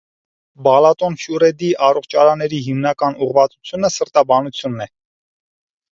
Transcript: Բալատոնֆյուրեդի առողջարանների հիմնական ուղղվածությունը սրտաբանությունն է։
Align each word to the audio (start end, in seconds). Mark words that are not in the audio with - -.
Բալատոնֆյուրեդի 0.67 1.69
առողջարանների 1.89 2.63
հիմնական 2.69 3.21
ուղղվածությունը 3.27 3.93
սրտաբանությունն 3.97 4.87
է։ 4.87 4.89